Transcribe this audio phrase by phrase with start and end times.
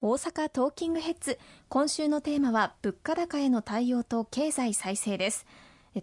[0.00, 5.44] 大阪トーキングヘッズ今週のテーマは物価高への対応と経済再生です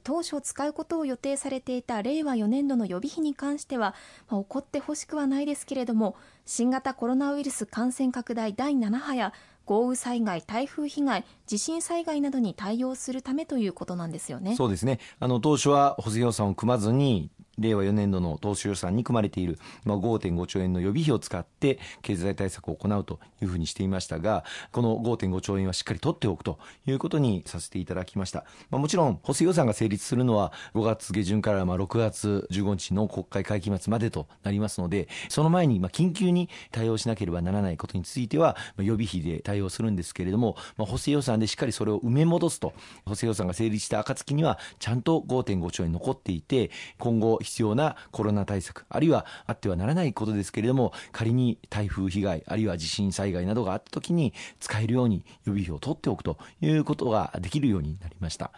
[0.04, 3.96] 当初使うことを予定されていた令和4年度の予備費に関しては、
[4.30, 9.32] まあ、起こってほしくはないですけれども新型コロナウイルス感染拡大第7波や
[9.66, 14.56] 豪雨災害、台風被害、地震災害などに対応するためということなんですよね。
[14.56, 15.00] そうですね。
[15.20, 28.46] あの当初は補正予算を組まずに令和4年度の当初予算に組まれている、まあ、5.5兆円の予備費を使って経済対策を行うというふうにしていましたが、この5.5兆円はしっかり取っておくということにさせていただきました。
[28.70, 42.74] まあ、もちろん補正予算が成立するのは5月下旬からまあ6月15日の国会会期末までとなりますので、その前にまあ緊急に対応しなければならないことについては、予備費で対応するんですけれども、まあ、補正予算でしっかりそれを埋め戻すと、
[43.06, 58.52] 補正予算が成立した暁にはちゃんと5.5兆円残っていて、今後必要なコロナ対策、あるいはあってはならないことですけれども、仮に台風被害、あるいは地震災害などがあったときに使えるように予備費を取っておくということができるようになりました。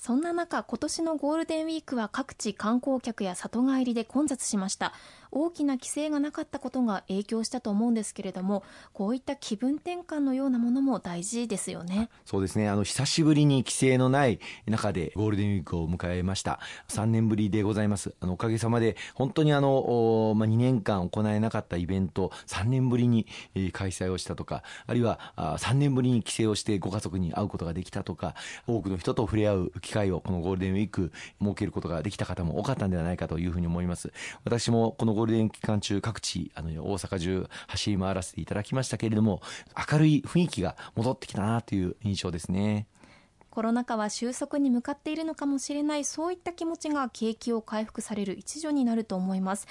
[0.00, 4.94] そんな中、今年のゴールデンウィークは各地観光客や里帰りで混雑しました。
[5.30, 8.62] 大きな規制がなかったことが影響したと思うんですけれども、
[8.92, 12.08] こういった気分転換のようなものも大事ですよね。
[12.24, 12.68] そうですね。
[12.68, 16.60] あの、久しぶりに規制のない中でゴールデンウィークを迎えました。
[16.88, 18.14] 3年ぶりでございます。
[18.20, 23.26] あの、おかげさまで、本当にあの、まあ、2年間行えなかったイベント、3年ぶりに
[23.72, 28.34] 開催をしたとか、あるいは3年ぶりに帰省をしてご家族に会うことができたとか、
[28.66, 34.12] 多くの人と触れ合う機会をこのゴールデンウィーク設けることができた方も多かったんではないかというふうに思います。
[34.44, 39.42] 私もこのゴールデン期間中各地、あの、大阪中走り回らせていただきましたけれども、
[39.90, 42.86] 明るい雰囲気が戻ってきたなという印象ですね。
[43.50, 49.66] コロナ禍は収束に向かっているのかもしれないそういった気持ちが景気を回復される一助になると思います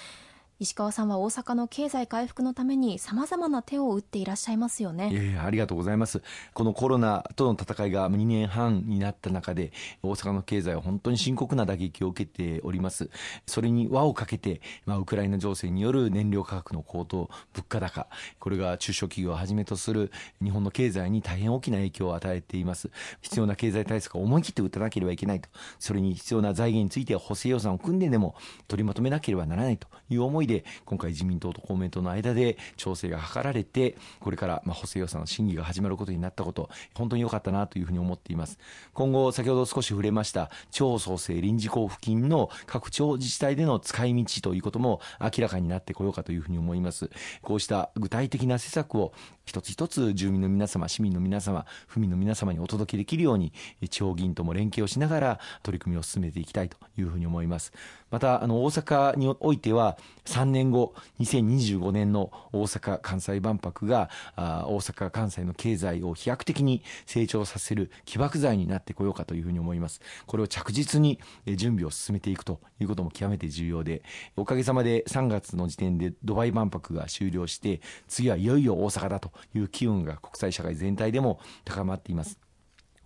[0.59, 5.11] 石川さんは大阪の経済回復のためにさまざまな手を打っていらっしゃいますよね。
[5.11, 6.23] いやいやありがとうございます。
[6.55, 13.11] このコロナとの戦いが2年半になった中で、大阪の経済は本当に深刻な打撃を受けております。
[13.45, 18.07] それに輪をかけて、まあ、ウクライナ情勢による燃料価格の高騰、物価高、
[18.39, 22.89] これが中小企業をはじめとする日本の経済に大変大きな影響を与えています。
[23.21, 25.49] 必要な経済対策を思い切って打たなければいけないと。
[25.77, 28.35] それに必要な財源については補正予算を組んででも
[28.67, 38.57] 取りまとめなければならないという思いで今回自民党と公明党の間で調整が図られてこれからまあ補正予算の審議が始まることになったこと本当に良かったなというふうに思っています。
[38.93, 47.09] 今後先ほど少し触れました地方創生臨時交付金の各地方自治体での使い道ということも明らかになってこようかというふうに思います。
[47.41, 49.13] こうした具体的な施策を
[49.45, 53.53] 一つ一つ住民の皆様市民の皆様府民の皆様にお届けできるように
[53.89, 57.71] 地方議員とも連携をしながら取り組みを進めていきたいというふうに思います。
[58.09, 59.97] またあの大阪においては
[60.37, 69.99] 3年後2025年の大阪・関西万博が大阪・関西の経済を飛躍的に成長させる起爆剤になってこようかというふうに思います。
[70.27, 74.03] これを着実に準備を進めていくということも極めて重要で
[74.35, 82.46] おかげさまで3月の時点でドバイ万博が終了して次はいよいよ大阪だという機運が国際社会全体でも高まっています。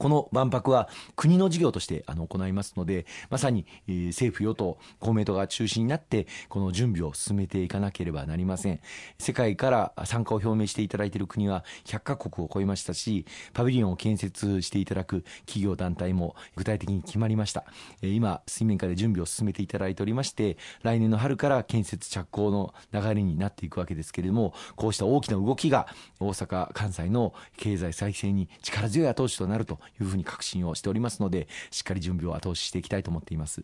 [0.01, 8.79] この万博は国の事業としてあの行いますので、まさに、え、政府与党、公明党が中心になって、この準備を進めていかなければなりません。
[9.19, 17.65] 世界から参加を表明していただいている国は100カ国を超えましたし、パビリオンを建設していただく企業団体も具体的に決まりました。
[18.01, 25.85] え、今、水面下で準備を進めていただいておりまして、来年の春から建設着工の流れになっていくわけですけれども、こうした大きな動きが
[26.19, 33.63] 大阪、関西の経済再生に力強い後押しとなるというふうに確信をしておりますのでしっかり準備を後押ししていきたいと思っています。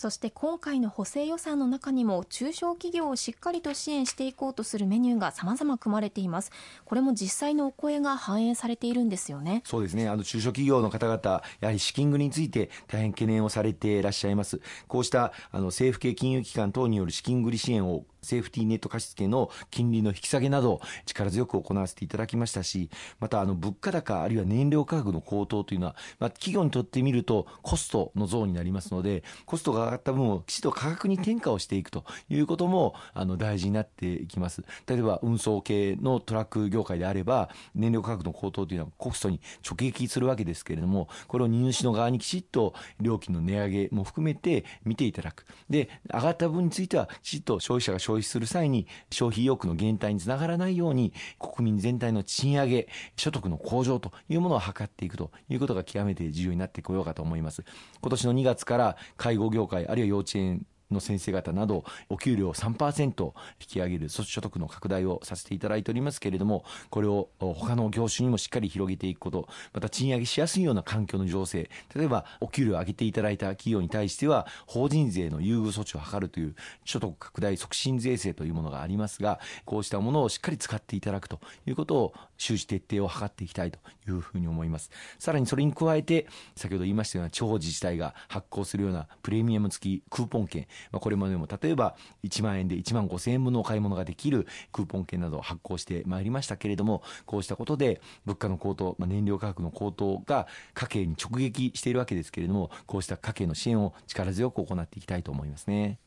[0.00, 6.52] そして今回の補正予算の中にも中小企業をしっかりと支援していこうとするメニューが様々組まれています。
[6.86, 9.60] これも実際のお声が反映されているんですよね。
[9.66, 10.08] そうですね。
[10.08, 14.62] あの中小企業の方々、やはり資金繰りについて大変懸念をされていらっしゃいます。
[14.88, 34.62] こうしたあの政府系金融機関等による資金繰り支援をセーフティーネット貸付の金利の引き下げなど力強く行わせていただきましたし、またあの物価高あるいは燃料価格の高騰というのは、まあ、企業にとってみるとコストの増になりますので、コストが上がった分をきちっと価格に転嫁をしていくということもあの大事になっていきます。
[34.86, 45.44] 例えば運送系のトラック業界であれば、燃料価格の高騰というのはコストに直撃するわけですけれども、これを荷主の側にきちっと料金の値上げも含めて見ていただく。
[45.68, 57.64] で、上がった分についてはきちっと消費者が消費する際に消費意欲の減退につながらないように国民全体の賃上げ、所得の向上というものを図っていくということが極めて重要になってこようかと思います。
[58.00, 76.54] 今年の2月から介護業界あるいは幼稚園の先生方などお給料を3%引き上げる措置所得の拡大をさせていただいておりますけれどもこれを他の業種にもしっかり広げていくことまた賃上げしやすいような環境の情勢例えばお給料を上げていただいた企業に対しては法人税の優遇措置を図るという
[76.84, 83.78] 所得拡大促進税制というものがありますがこうしたものをしっかり使っていただくということを周知徹底を図っていきたいと
[84.08, 84.90] いうふうに思います。
[85.18, 86.26] さらにそれに加えて
[86.56, 105.98] 先ほど言いましたような地方自治体が発行するようなプレミアム付きクーポン券、まあ、これまでも例えば1万円で1万5000円分のお買い物ができるクーポン券などを発行してまいりましたけれどもこうしたことで物価の高騰、まあ、燃料価格の高騰が家計に直撃しているわけですけれどもこうした家計の支援を力強く行っていきたいと思いますね。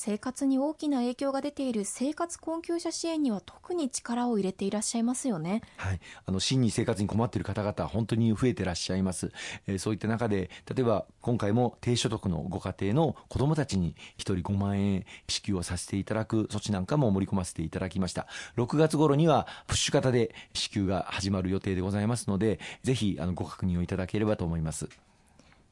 [0.00, 5.60] 生活に大きな影響が出ている生活困窮者支援には特に力を入れていらっしゃいますよね。
[5.76, 9.30] はい、あの真に生活に困っている方々本当に増えていらっしゃいます。
[9.66, 18.26] えー、そういった中で例えば今回も低所得のご家庭の子どもたちに1人5万円支給をさせていただく措置なんかも盛り込ませていただきました。
[18.56, 24.88] 6月頃にはプッシュ型で支給が始まる予定でございますので、ぜひあのご確認をいただければと思います。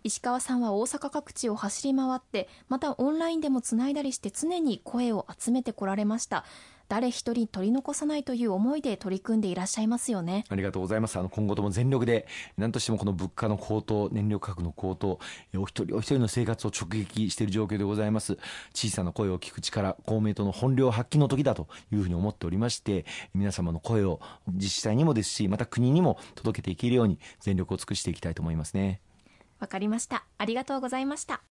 [0.05, 6.45] 石川さんは大阪各地を走り回ってまたオンラインでもつないだりして常に声を集めてこられました。
[6.89, 10.45] 誰一人取り残さないという思いで取り組んでいらっしゃいますよね。
[10.49, 11.19] ありがとうございます。
[11.19, 15.19] あの今後とも全力で何としてもこの物価の高騰燃料価格の高騰
[15.55, 18.39] お一人お一人の生活を直撃している状況でございます。
[18.75, 23.05] 小さな声を聞く力公明党の本領発揮の時だというふうに思っておりまして
[23.35, 29.03] 皆様の声を自治体にもですしまた国にも届けていけるように全力を尽くしていきたいと思いますね。
[29.59, 30.25] わかりました。
[30.39, 31.43] ありがとうございました。